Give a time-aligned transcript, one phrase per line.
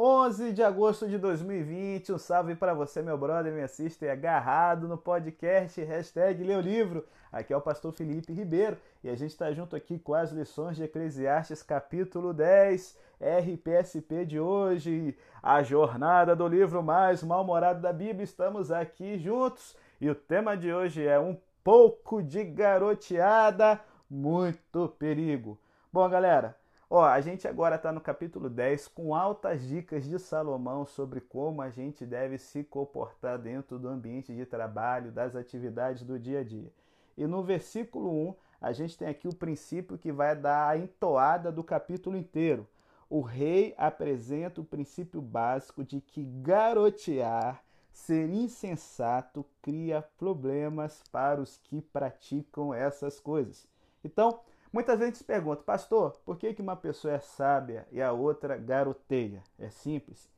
[0.00, 4.96] 11 de agosto de 2020, um salve para você, meu brother, me assiste agarrado no
[4.96, 7.04] podcast, hashtag Leu Livro.
[7.32, 10.76] Aqui é o pastor Felipe Ribeiro e a gente está junto aqui com as lições
[10.76, 18.22] de Eclesiastes, capítulo 10, RPSP de hoje, a jornada do livro mais mal-humorado da Bíblia.
[18.22, 25.58] Estamos aqui juntos e o tema de hoje é um pouco de garoteada, muito perigo.
[25.92, 26.54] Bom, galera,
[26.90, 31.60] Ó, a gente agora está no capítulo 10 com altas dicas de Salomão sobre como
[31.60, 36.42] a gente deve se comportar dentro do ambiente de trabalho, das atividades do dia a
[36.42, 36.72] dia.
[37.14, 41.52] E no versículo 1, a gente tem aqui o princípio que vai dar a entoada
[41.52, 42.66] do capítulo inteiro.
[43.10, 51.58] O rei apresenta o princípio básico de que garotear, ser insensato, cria problemas para os
[51.58, 53.68] que praticam essas coisas.
[54.02, 58.56] Então, Muitas vezes pergunta, pastor, por que, que uma pessoa é sábia e a outra
[58.56, 59.42] garoteia?
[59.58, 60.28] É simples.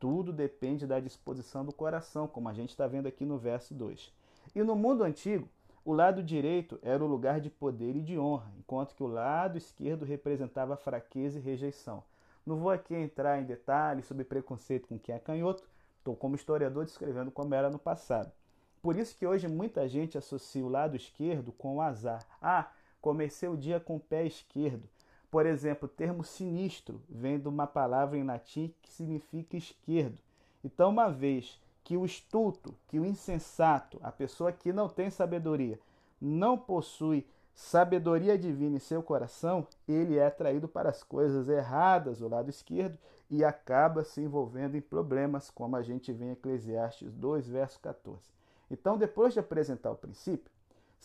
[0.00, 4.10] Tudo depende da disposição do coração, como a gente está vendo aqui no verso 2.
[4.54, 5.48] E no mundo antigo,
[5.84, 9.58] o lado direito era o lugar de poder e de honra, enquanto que o lado
[9.58, 12.02] esquerdo representava fraqueza e rejeição.
[12.46, 15.62] Não vou aqui entrar em detalhes sobre preconceito com quem é canhoto,
[15.98, 18.32] estou como historiador descrevendo como era no passado.
[18.80, 22.22] Por isso que hoje muita gente associa o lado esquerdo com o azar.
[22.40, 22.70] Ah,
[23.04, 24.88] Comecei o dia com o pé esquerdo.
[25.30, 30.18] Por exemplo, o termo sinistro vem de uma palavra em latim que significa esquerdo.
[30.64, 35.78] Então, uma vez que o estulto, que o insensato, a pessoa que não tem sabedoria,
[36.18, 42.28] não possui sabedoria divina em seu coração, ele é atraído para as coisas erradas, o
[42.28, 42.96] lado esquerdo,
[43.30, 48.22] e acaba se envolvendo em problemas, como a gente vê em Eclesiastes 2, verso 14.
[48.70, 50.53] Então, depois de apresentar o princípio,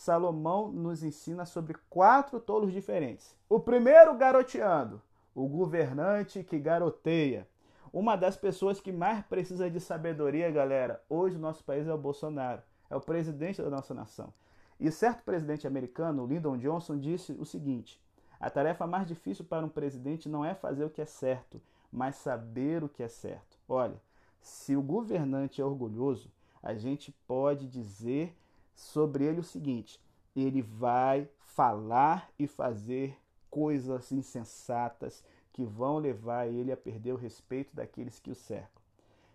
[0.00, 3.36] Salomão nos ensina sobre quatro tolos diferentes.
[3.50, 5.02] O primeiro, garoteando,
[5.34, 7.46] o governante que garoteia.
[7.92, 11.98] Uma das pessoas que mais precisa de sabedoria, galera, hoje no nosso país é o
[11.98, 14.32] Bolsonaro, é o presidente da nossa nação.
[14.80, 18.02] E certo presidente americano, Lyndon Johnson, disse o seguinte:
[18.40, 21.60] a tarefa mais difícil para um presidente não é fazer o que é certo,
[21.92, 23.58] mas saber o que é certo.
[23.68, 24.00] Olha,
[24.40, 26.32] se o governante é orgulhoso,
[26.62, 28.34] a gente pode dizer
[28.80, 30.00] sobre ele o seguinte:
[30.34, 33.16] ele vai falar e fazer
[33.50, 38.80] coisas insensatas que vão levar ele a perder o respeito daqueles que o cercam.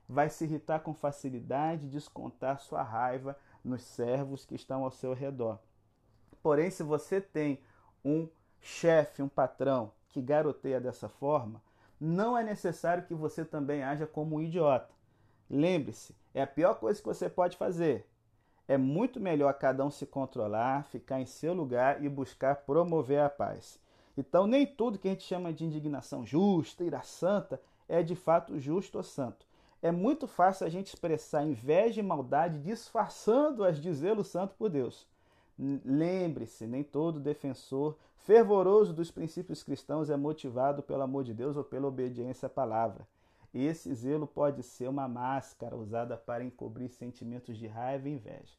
[0.07, 5.13] Vai se irritar com facilidade e descontar sua raiva nos servos que estão ao seu
[5.13, 5.59] redor.
[6.41, 7.59] Porém, se você tem
[8.03, 8.27] um
[8.61, 11.61] chefe, um patrão que garoteia dessa forma,
[11.99, 14.93] não é necessário que você também haja como um idiota.
[15.49, 18.07] Lembre-se, é a pior coisa que você pode fazer
[18.67, 23.29] é muito melhor cada um se controlar, ficar em seu lugar e buscar promover a
[23.29, 23.79] paz.
[24.17, 28.59] Então, nem tudo que a gente chama de indignação justa, ira santa, é de fato
[28.59, 29.45] justo ou santo.
[29.81, 35.07] É muito fácil a gente expressar inveja e maldade disfarçando-as de zelo santo por Deus.
[35.57, 41.63] Lembre-se, nem todo defensor fervoroso dos princípios cristãos é motivado pelo amor de Deus ou
[41.63, 43.07] pela obediência à palavra.
[43.57, 48.53] Esse zelo pode ser uma máscara usada para encobrir sentimentos de raiva e inveja.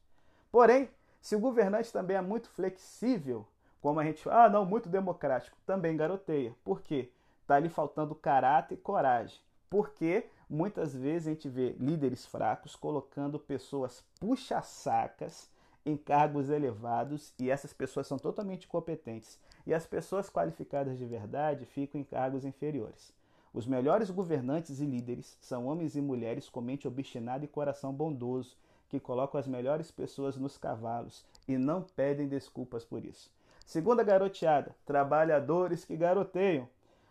[0.50, 0.88] Porém,
[1.20, 3.46] se o governante também é muito flexível,
[3.78, 6.56] como a gente fala, ah, não, muito democrático, também garoteia.
[6.64, 7.12] Por quê?
[7.42, 9.38] Está ali faltando caráter e coragem.
[9.68, 15.50] Porque muitas vezes a gente vê líderes fracos colocando pessoas puxa-sacas
[15.84, 19.38] em cargos elevados e essas pessoas são totalmente competentes.
[19.66, 23.12] E as pessoas qualificadas de verdade ficam em cargos inferiores.
[23.56, 28.54] Os melhores governantes e líderes são homens e mulheres com mente obstinada e coração bondoso,
[28.86, 33.32] que colocam as melhores pessoas nos cavalos e não pedem desculpas por isso.
[33.64, 36.68] Segunda garoteada: trabalhadores que garoteiam.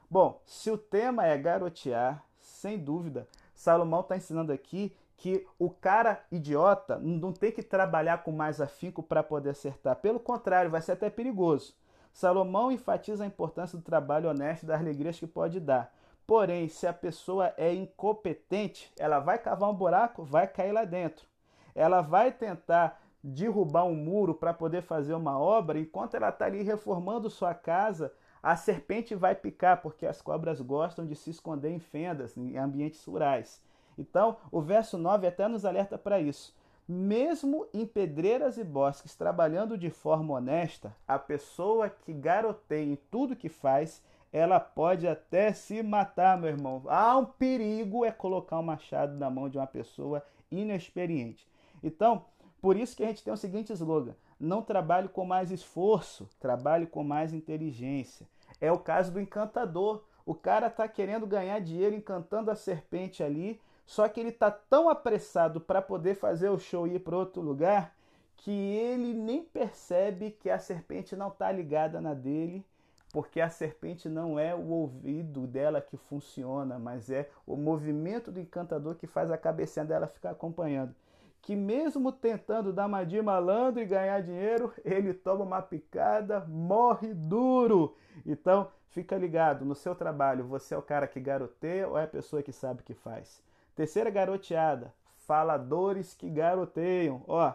[0.08, 6.24] Bom, se o tema é garotear, sem dúvida, Salomão está ensinando aqui que o cara
[6.32, 9.96] idiota não tem que trabalhar com mais afinco para poder acertar.
[9.96, 11.74] Pelo contrário, vai ser até perigoso.
[12.14, 15.92] Salomão enfatiza a importância do trabalho honesto e das alegrias que pode dar.
[16.28, 21.28] Porém, se a pessoa é incompetente, ela vai cavar um buraco, vai cair lá dentro.
[21.76, 26.62] Ela vai tentar derrubar um muro para poder fazer uma obra, enquanto ela está ali
[26.62, 28.12] reformando sua casa,
[28.42, 33.04] a serpente vai picar, porque as cobras gostam de se esconder em fendas, em ambientes
[33.06, 33.60] rurais.
[33.98, 36.56] Então, o verso 9 até nos alerta para isso.
[36.88, 43.36] Mesmo em pedreiras e bosques, trabalhando de forma honesta, a pessoa que garoteia em tudo
[43.36, 44.04] que faz,
[44.36, 46.84] ela pode até se matar, meu irmão.
[46.88, 50.22] Há um perigo é colocar um machado na mão de uma pessoa
[50.52, 51.48] inexperiente.
[51.82, 52.26] Então,
[52.62, 56.86] por isso que a gente tem o seguinte slogan: não trabalhe com mais esforço, trabalhe
[56.86, 58.28] com mais inteligência.
[58.60, 60.04] É o caso do encantador.
[60.26, 64.90] O cara tá querendo ganhar dinheiro encantando a serpente ali, só que ele tá tão
[64.90, 67.96] apressado para poder fazer o show e ir para outro lugar
[68.36, 72.66] que ele nem percebe que a serpente não tá ligada na dele,
[73.16, 78.42] porque a serpente não é o ouvido dela que funciona, mas é o movimento do
[78.42, 80.94] encantador que faz a cabecinha dela ficar acompanhando
[81.42, 87.14] que mesmo tentando dar uma de malandro e ganhar dinheiro, ele toma uma picada, morre
[87.14, 87.96] duro.
[88.26, 92.08] Então, fica ligado, no seu trabalho, você é o cara que garoteia ou é a
[92.08, 93.44] pessoa que sabe o que faz?
[93.76, 97.24] Terceira garoteada, faladores que garoteiam.
[97.28, 97.54] Ó,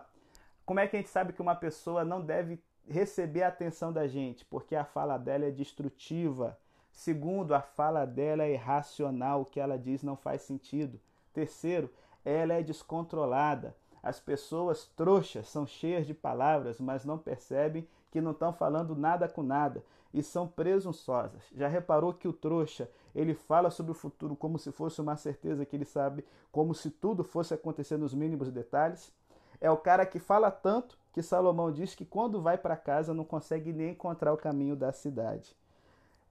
[0.64, 4.06] como é que a gente sabe que uma pessoa não deve receber a atenção da
[4.06, 4.44] gente?
[4.44, 6.58] Porque a fala dela é destrutiva.
[6.90, 11.00] Segundo, a fala dela é irracional, o que ela diz não faz sentido.
[11.32, 11.90] Terceiro,
[12.24, 13.74] ela é descontrolada.
[14.02, 19.28] As pessoas trouxas são cheias de palavras, mas não percebem que não estão falando nada
[19.28, 21.42] com nada e são presunçosas.
[21.54, 25.64] Já reparou que o trouxa, ele fala sobre o futuro como se fosse uma certeza
[25.64, 29.12] que ele sabe, como se tudo fosse acontecer nos mínimos detalhes?
[29.60, 33.24] É o cara que fala tanto que Salomão diz que quando vai para casa não
[33.24, 35.56] consegue nem encontrar o caminho da cidade.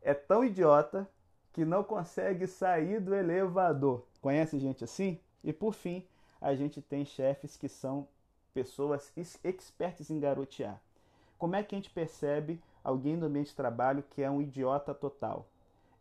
[0.02, 1.08] É tão idiota
[1.52, 4.04] que não consegue sair do elevador.
[4.22, 5.20] Conhece gente assim?
[5.44, 6.06] E por fim,
[6.42, 8.08] a gente tem chefes que são
[8.54, 9.12] pessoas
[9.44, 10.82] expertas em garotear.
[11.38, 14.94] Como é que a gente percebe alguém no ambiente de trabalho que é um idiota
[14.94, 15.48] total?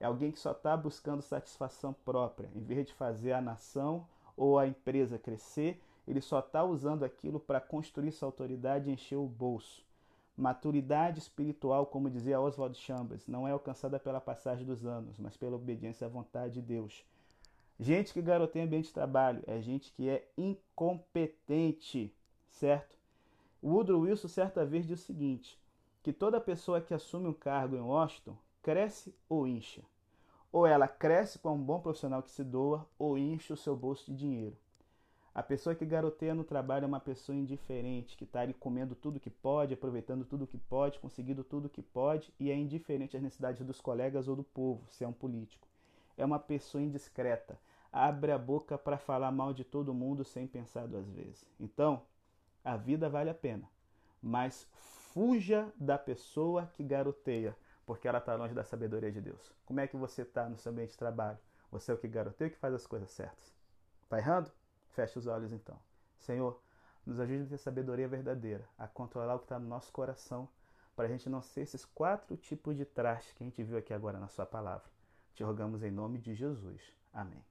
[0.00, 4.58] É alguém que só está buscando satisfação própria, em vez de fazer a nação ou
[4.58, 9.26] a empresa crescer, ele só está usando aquilo para construir sua autoridade e encher o
[9.26, 9.84] bolso.
[10.34, 15.56] Maturidade espiritual, como dizia Oswald Chambers, não é alcançada pela passagem dos anos, mas pela
[15.56, 17.04] obediência à vontade de Deus.
[17.78, 22.14] Gente que garoteia ambiente de trabalho é gente que é incompetente,
[22.48, 22.96] certo?
[23.62, 25.60] Woodrow Wilson certa vez disse o seguinte,
[26.02, 29.82] que toda pessoa que assume um cargo em Washington cresce ou incha.
[30.50, 34.10] Ou ela cresce com um bom profissional que se doa ou incha o seu bolso
[34.10, 34.56] de dinheiro.
[35.34, 39.20] A pessoa que garoteia no trabalho é uma pessoa indiferente, que está ali comendo tudo
[39.20, 43.64] que pode, aproveitando tudo que pode, conseguindo tudo que pode e é indiferente às necessidades
[43.64, 45.68] dos colegas ou do povo, se é um político.
[46.16, 47.58] É uma pessoa indiscreta,
[47.92, 51.46] abre a boca para falar mal de todo mundo sem pensar duas vezes.
[51.60, 52.02] Então,
[52.64, 53.70] a vida vale a pena,
[54.20, 59.52] mas fuja da pessoa que garoteia, porque ela está longe da sabedoria de Deus.
[59.64, 61.38] Como é que você está no seu ambiente de trabalho?
[61.70, 63.54] Você é o que garoteia que faz as coisas certas?
[64.02, 64.50] Está errando?
[64.98, 65.78] Feche os olhos então.
[66.18, 66.60] Senhor,
[67.06, 70.48] nos ajude a ter sabedoria verdadeira, a controlar o que está no nosso coração,
[70.96, 73.94] para a gente não ser esses quatro tipos de traste que a gente viu aqui
[73.94, 74.90] agora na Sua palavra.
[75.34, 76.82] Te rogamos em nome de Jesus.
[77.14, 77.47] Amém.